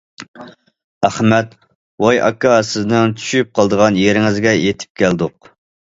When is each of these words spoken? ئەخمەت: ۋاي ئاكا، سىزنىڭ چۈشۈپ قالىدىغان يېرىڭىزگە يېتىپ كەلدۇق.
ئەخمەت: 1.09 1.51
ۋاي 2.05 2.21
ئاكا، 2.29 2.55
سىزنىڭ 2.71 3.15
چۈشۈپ 3.19 3.53
قالىدىغان 3.61 4.01
يېرىڭىزگە 4.05 4.59
يېتىپ 4.63 5.03
كەلدۇق. 5.03 5.57